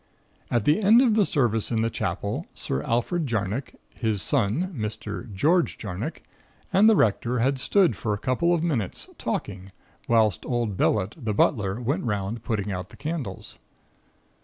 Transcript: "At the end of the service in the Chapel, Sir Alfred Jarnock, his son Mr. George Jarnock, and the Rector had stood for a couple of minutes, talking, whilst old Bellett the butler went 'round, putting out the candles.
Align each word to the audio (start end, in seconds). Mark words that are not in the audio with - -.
"At 0.49 0.65
the 0.65 0.81
end 0.83 1.03
of 1.03 1.13
the 1.13 1.27
service 1.27 1.69
in 1.69 1.83
the 1.83 1.89
Chapel, 1.91 2.47
Sir 2.55 2.81
Alfred 2.81 3.27
Jarnock, 3.27 3.75
his 3.93 4.23
son 4.23 4.73
Mr. 4.75 5.31
George 5.31 5.77
Jarnock, 5.77 6.23
and 6.73 6.89
the 6.89 6.95
Rector 6.95 7.37
had 7.37 7.59
stood 7.59 7.95
for 7.95 8.11
a 8.11 8.17
couple 8.17 8.51
of 8.51 8.63
minutes, 8.63 9.07
talking, 9.19 9.71
whilst 10.07 10.43
old 10.43 10.75
Bellett 10.75 11.13
the 11.23 11.35
butler 11.35 11.79
went 11.79 12.03
'round, 12.03 12.43
putting 12.43 12.71
out 12.71 12.89
the 12.89 12.97
candles. 12.97 13.59